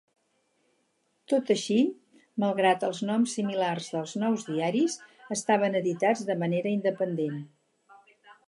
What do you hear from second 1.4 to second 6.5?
així, malgrat els noms similars dels nous diaris, estaven editats de